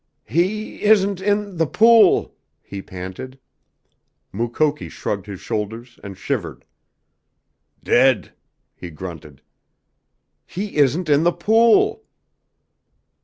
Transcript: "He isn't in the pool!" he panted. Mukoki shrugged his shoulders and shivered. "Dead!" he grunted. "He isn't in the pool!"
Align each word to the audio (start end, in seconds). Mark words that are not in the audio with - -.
"He 0.25 0.81
isn't 0.81 1.21
in 1.21 1.57
the 1.57 1.67
pool!" 1.67 2.33
he 2.63 2.81
panted. 2.81 3.37
Mukoki 4.33 4.89
shrugged 4.89 5.27
his 5.27 5.41
shoulders 5.41 5.99
and 6.03 6.17
shivered. 6.17 6.65
"Dead!" 7.83 8.33
he 8.75 8.89
grunted. 8.89 9.43
"He 10.47 10.77
isn't 10.77 11.07
in 11.07 11.21
the 11.21 11.31
pool!" 11.31 12.03